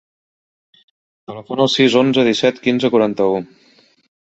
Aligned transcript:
Telefona 1.33 1.65
al 1.67 1.71
sis, 1.75 2.01
onze, 2.03 2.27
disset, 2.31 2.67
quinze, 2.67 2.95
quaranta-u. 2.97 3.41